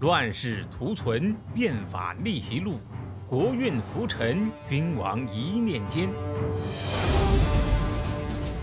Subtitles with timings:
[0.00, 2.80] 乱世图存，变法逆袭录，
[3.28, 6.08] 国运浮沉，君王一念间。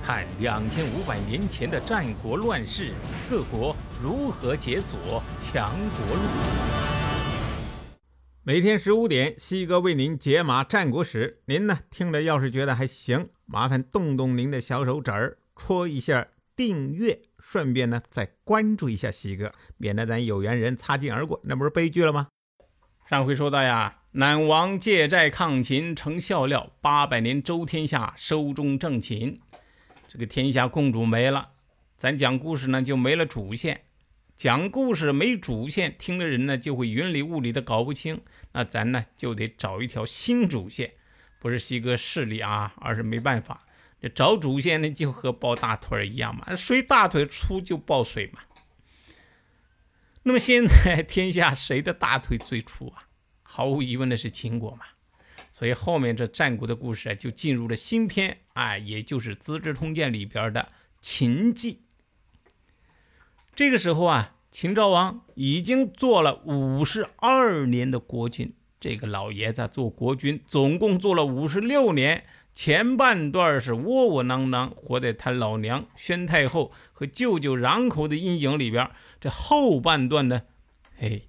[0.02, 2.92] 看两千五百年前的战国乱世，
[3.30, 6.24] 各国如何解锁强国路。
[8.42, 11.44] 每天十五点，西哥为您解码战国史。
[11.46, 22.30] 您呢，听了要是觉得还行，麻烦动动您的小手指儿，戳一下订阅，顺便呢再关注一下西哥，免得咱有缘人擦肩而过，那不是悲剧了吗？
[23.08, 29.40] 上回说到呀，南王借债抗秦成笑料，八百年周天下，收中正寝。
[30.08, 31.52] 这个天下共主没了，
[31.96, 33.82] 咱讲故事呢就没了主线。
[34.36, 38.20] 讲故事没主线，听的人呢就会云里雾里的搞不清。
[38.54, 40.92] 那咱呢就得找一条新主线，
[41.40, 43.67] 不是西哥势力啊，而是没办法。
[44.02, 48.42] 这找主线呢就和抱大腿一样嘛，谁大腿粗就抱谁嘛。
[50.24, 53.08] 那么现在天下谁的大腿最粗啊？
[53.42, 54.86] 毫无疑问的是秦国嘛。
[55.50, 60.68] 所以后面这战国的故事啊，就进入了新篇啊，也就是《资治通鉴》里边的
[61.02, 61.82] 秦记。
[63.56, 68.54] 这个时候啊，秦昭王已经做了五十二年的国君。
[68.80, 72.28] 这个老爷子做国君总共做了五十六年，
[72.58, 78.90] 前半段是窝窝囊囊活在他老娘宣太后和舅舅穰侯的阴影里边，
[79.22, 80.42] 这后半段呢，
[81.00, 81.22] 哎，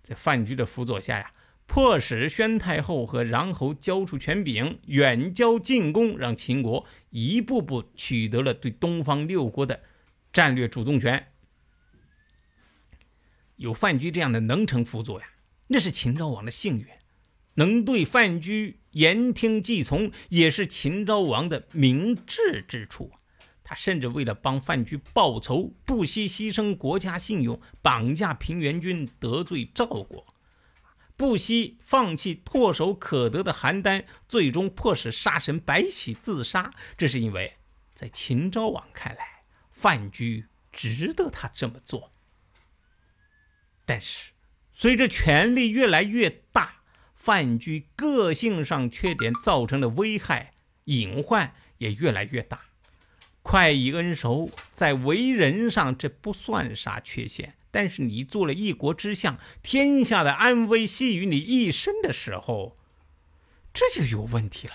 [0.00, 1.32] 在范雎的辅佐下呀。
[1.66, 9.80] 迫使宣太后和穰侯交出权柄，远交近攻，让秦国一步步取得了对东方六国的
[10.32, 11.32] 战略主动权。
[13.56, 15.26] 有范雎这样的能臣辅佐呀，
[15.66, 16.86] 那是秦昭王的幸运；
[17.54, 23.12] 能对范雎言听计从，也是秦昭王的明智之处。
[23.62, 30.26] 他甚至为了帮范雎报仇，不惜牺牲国家信用，绑架平原君，得罪赵国。
[31.16, 36.72] 不惜放弃唾手可得的邯郸，最终迫使杀神白起自杀。
[36.96, 37.56] 这是因为，
[37.94, 42.12] 在秦昭王看来，范雎值得他这么做。
[43.84, 44.32] 但是，
[44.72, 46.75] 随着权力越来越大，
[47.26, 50.52] 范雎个性上缺点造成的危害
[50.84, 52.60] 隐患也越来越大。
[53.42, 57.56] 快意恩仇，在为人上这不算啥缺陷。
[57.72, 62.76] 但是你做了一国之相，天下的安危系于你一身的时候，
[63.74, 64.74] 这就有问题了。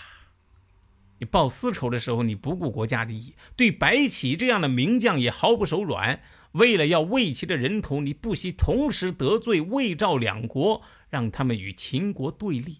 [1.19, 6.21] 你报私仇的时候，你不顾国家利益，对白起这样的名将也毫不手软。
[6.53, 12.79] 为了要魏齐的人头，你不惜同时得罪魏赵两国，让他们与秦国对立。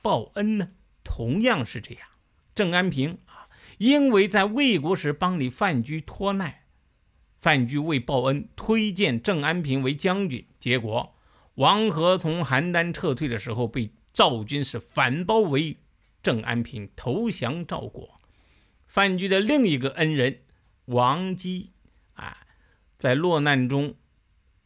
[0.00, 0.70] 报恩呢，
[1.04, 2.02] 同样是这样。
[2.54, 3.48] 郑安平啊，
[3.78, 6.62] 因为在魏国时帮你范雎脱难。
[7.36, 10.44] 范雎为报恩，推荐郑安平为将军。
[10.58, 11.14] 结果，
[11.54, 15.76] 王和从邯郸撤退的时候，被赵军是反包围，
[16.22, 18.16] 郑安平投降赵国。
[18.86, 20.40] 范雎的另一个恩人
[20.86, 21.72] 王姬，
[22.98, 23.94] 在落难中，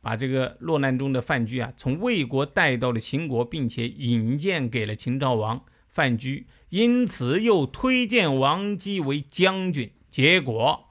[0.01, 5.65] 把这个落难中的范雎啊，从魏国带到了秦国，并且引荐给了秦昭王。
[5.91, 9.93] 范雎因此又推荐王姬为将军。
[10.09, 10.89] 结果。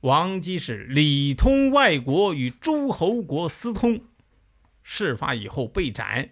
[0.00, 4.00] 王姬是里通外国，与诸侯国私通。
[4.82, 6.30] 事发以后被斩。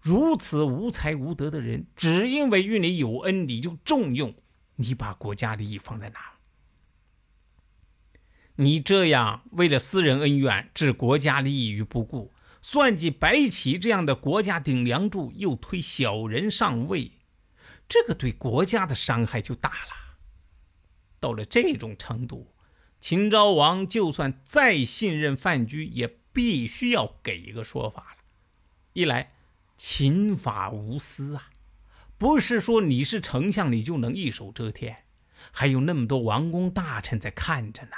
[0.00, 4.34] 如此无才无德的人，只因为与你有恩，你就重用
[4.76, 6.35] 你，把国家利益放在哪？
[8.56, 17.12] 你这样为了私人恩怨，置国家利益于不顾，算计白起这样的国家顶梁柱，又推小人上位，
[17.88, 20.18] 这个对国家的伤害就大了。
[21.20, 22.52] 到了这种程度。
[22.98, 28.24] 秦昭王就算再信任范雎，也必须要给一个说法了。
[28.94, 29.34] 一来，
[29.76, 31.50] 秦法无私啊，
[32.16, 35.04] 不是说你是丞相你就能一手遮天，
[35.52, 37.96] 还有那么多王公大臣在看着呢。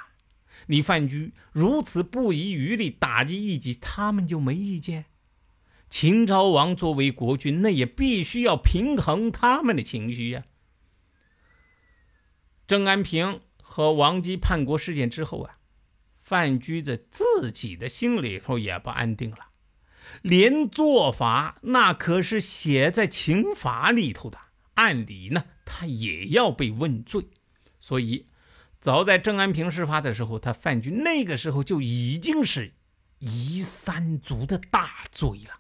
[0.69, 5.05] 你范雎如此不遗余力打击异己，他们就没意见？
[5.89, 10.45] 秦昭王作为国君，那也必须要平衡他们的情绪呀。
[12.67, 13.41] 郑安平。
[13.71, 15.59] 和王姬叛国事件之后啊，
[16.23, 19.51] 范雎在自己的心里头也不安定了，
[20.23, 24.39] 连做法那可是写在秦法里头的，
[24.77, 27.29] 按理呢他也要被问罪。
[27.79, 28.25] 所以，
[28.81, 32.75] 早在郑安平事发的时候，他范雎那个时候就已经是
[33.19, 35.59] 夷三族的大罪了。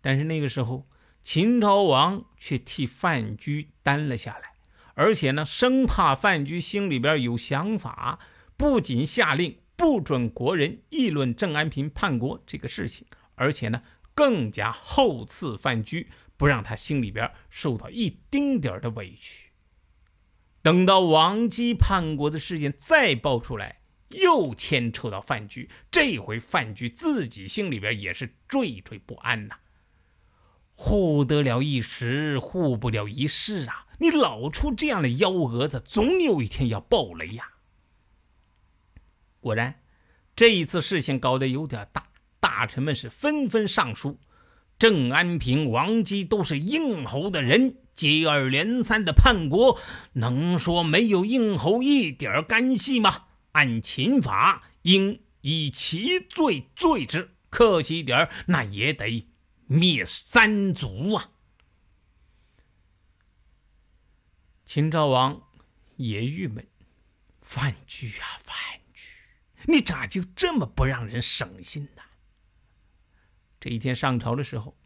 [0.00, 0.88] 但是那个时候，
[1.22, 4.54] 秦昭王却替范雎担了下来。
[4.94, 8.18] 而且呢，生怕范雎心里边有想法，
[8.56, 13.82] 不仅下令不准国人议论郑安平叛国这个事情，而且呢，
[14.14, 16.06] 更加厚赐范雎，
[16.38, 19.45] 不让他心里边受到一丁点的委屈。
[20.66, 29.58] 等到王姬叛国的事件再爆出来，又牵扯到范雎，这回范雎自己心里边也是惴惴不安呐。
[30.72, 33.86] 护得了一时，护不了一世啊！
[34.00, 37.52] 你老出这样的幺蛾子，总有一天要爆雷呀！
[39.38, 39.82] 果然，
[40.34, 42.08] 这一次事情搞得有点大，
[42.40, 44.18] 大臣们是纷纷上书，
[44.78, 49.80] 郑安平、王姬都是应侯的人，接二连三的叛国，
[50.12, 53.26] 能说没有应侯一点干系吗？
[53.52, 59.26] 按秦法，应以其罪罪之，客气点那也得。
[59.68, 61.30] 灭三族啊！
[64.64, 65.42] 秦昭王
[65.96, 66.64] 也郁闷，
[67.40, 68.54] 范雎啊，范
[68.94, 72.02] 雎，你咋就这么不让人省心呢？
[73.58, 74.76] 这一天上朝的时候，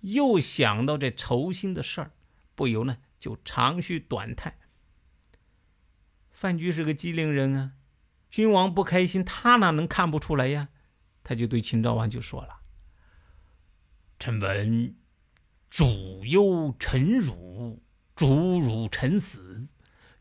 [0.00, 2.12] 又想到这愁心的事儿，
[2.54, 4.58] 不由呢就长吁短叹。
[6.30, 7.72] 范雎是个机灵人啊，
[8.30, 10.68] 君王不开心，他哪能看不出来呀？
[11.22, 12.60] 他就对秦昭王就说了。
[14.18, 14.96] 臣闻
[15.70, 17.82] 主忧臣辱，
[18.14, 19.68] 主辱臣死。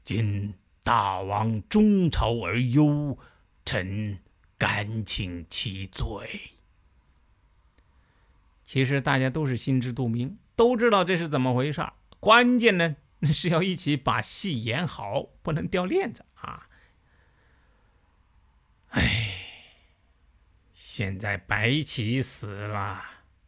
[0.04, 0.54] 今
[0.84, 3.18] 大王中朝而忧，
[3.66, 4.20] 臣
[4.58, 6.51] 甘请其罪。
[8.72, 11.92] 其实大家都是心知肚明，都知道这是怎么回事儿
[12.22, 12.96] 关键呢，
[13.28, 16.70] 是要一起把戏演好，不能掉链子啊！
[18.92, 19.34] 哎，
[20.74, 23.04] 现在白起死了。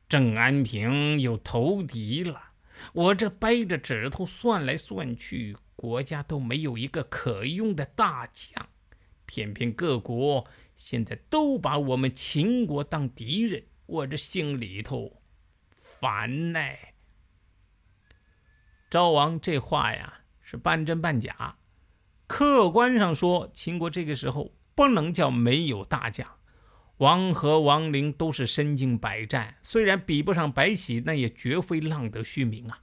[0.10, 2.50] 郑安平又投敌了，
[2.92, 8.68] 我这掰着指头算来算去，国家都没有一个可用的大将，
[9.25, 15.22] 偏偏各国现在都把我们秦国当敌人，我这心里头
[15.72, 16.60] 烦呢。
[18.90, 21.58] 昭王这话呀是半真半假，
[22.28, 26.40] 客观上说，秦国这个时候不能叫没有大将。
[26.98, 32.82] 王和王陵都是身经百战，虽然比不上白起，那也绝非浪得虚名啊。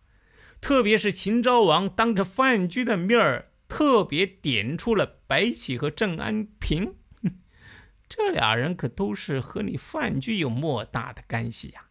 [0.61, 6.97] 特别是秦昭王当着范雎的面儿，特别点出了白起和郑安平，
[8.11, 11.87] 这俩人可都是和你范雎有莫大的干系呀。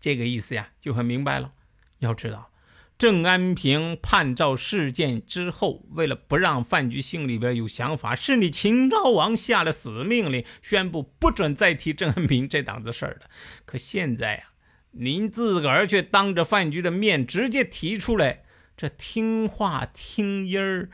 [0.00, 1.52] 这个意思呀，就很明白了。
[1.98, 2.50] 要知道。
[2.96, 13.28] 郑安平叛赵事件之后，为了不让范雎心里边有想法，是你秦昭王下了死命令，宣布不准再提郑安平这档子事儿的。
[13.64, 14.44] 可现在呀，
[14.92, 18.44] 您自个儿却当着范雎的面直接提出来，
[18.76, 20.88] 这听话听音儿，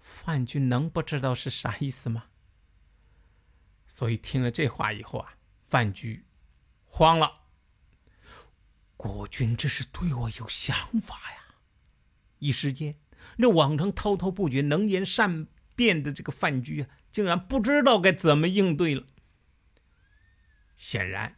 [0.00, 2.24] 范雎能不知道是啥意思吗？
[3.94, 5.34] 所以听了这话以后啊，
[5.66, 6.22] 范雎
[6.86, 7.42] 慌了。
[8.96, 11.56] 国君这是对我有想法呀！
[12.38, 12.96] 一时间，
[13.36, 15.46] 那往常滔滔不绝、能言善
[15.76, 19.04] 辩的这个范雎啊，竟然不知道该怎么应对了。
[20.74, 21.36] 显然，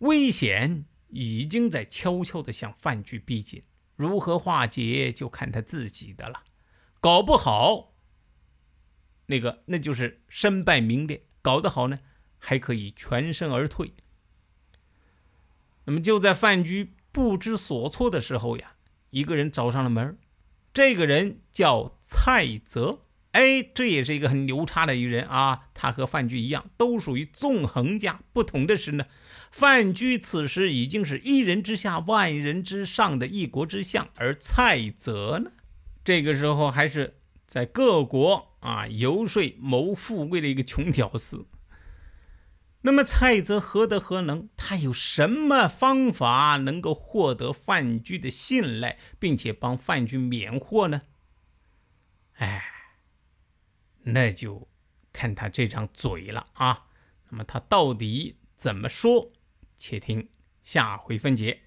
[0.00, 3.64] 危险已经在悄悄地向范雎逼近，
[3.94, 6.44] 如何化解就看他自己的了。
[7.00, 7.94] 搞不好，
[9.26, 11.98] 那个那就是身败名裂；搞得好呢，
[12.38, 13.94] 还可以全身而退。
[15.84, 16.88] 那么就在范雎。
[17.12, 18.72] 不知所措的时候呀，
[19.08, 20.18] 一个人找上了门
[20.74, 25.68] 这个人叫蔡泽，哎，这也是一个很牛叉的一个人啊。
[25.72, 28.20] 他和范雎一样，都属于纵横家。
[28.34, 29.06] 不同的是呢，
[29.50, 35.52] 范雎此时已经是一人之下、万人之上的一国之相，而蔡泽呢，
[36.04, 41.46] 这个时候还是在各国啊游说谋富贵的一个穷屌丝。
[42.82, 44.48] 那么蔡泽何德何能？
[44.56, 51.02] 他有什么方法能够获得范雎的信赖，并且帮范雎免祸呢？
[52.38, 52.62] 哎，
[54.02, 54.68] 那就
[55.12, 56.86] 看他这张嘴了啊！
[57.30, 59.32] 那么他到底怎么说？
[59.76, 60.28] 且听
[60.62, 61.60] 下回分解。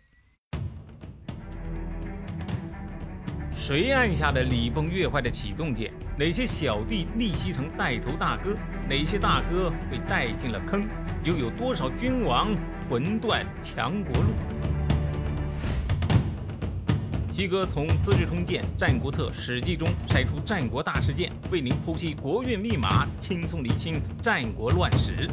[3.54, 5.94] 谁按下了礼崩乐坏的启动键？
[6.20, 8.54] 哪些小弟逆袭成带头大哥？
[8.90, 10.86] 哪些大哥被带进了坑？
[11.24, 12.50] 又有多少君王
[12.90, 14.28] 魂断强国路？
[17.32, 25.26] 西哥从《资治通鉴》《战国策》《史记》中筛出战国大事件，为您剖析国运密码，轻松理清战国乱史。